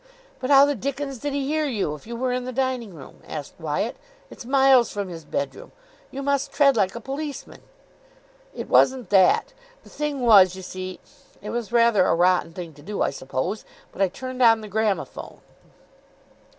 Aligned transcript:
"But 0.39 0.49
how 0.49 0.65
the 0.65 0.73
dickens 0.73 1.19
did 1.19 1.31
he 1.33 1.45
hear 1.45 1.67
you, 1.67 1.93
if 1.93 2.07
you 2.07 2.15
were 2.15 2.33
in 2.33 2.45
the 2.45 2.51
dining 2.51 2.95
room?" 2.95 3.21
asked 3.27 3.53
Wyatt. 3.59 3.97
"It's 4.31 4.45
miles 4.45 4.91
from 4.91 5.09
his 5.09 5.23
bedroom. 5.25 5.71
You 6.09 6.23
must 6.23 6.51
tread 6.51 6.75
like 6.75 6.95
a 6.95 6.99
policeman." 6.99 7.61
"It 8.55 8.67
wasn't 8.67 9.11
that. 9.11 9.53
The 9.83 9.89
thing 9.91 10.21
was, 10.21 10.55
you 10.55 10.63
see, 10.63 10.99
it 11.39 11.51
was 11.51 11.71
rather 11.71 12.07
a 12.07 12.15
rotten 12.15 12.51
thing 12.51 12.73
to 12.73 12.81
do, 12.81 13.03
I 13.03 13.11
suppose, 13.11 13.63
but 13.91 14.01
I 14.01 14.07
turned 14.07 14.41
on 14.41 14.61
the 14.61 14.67
gramophone." 14.67 15.39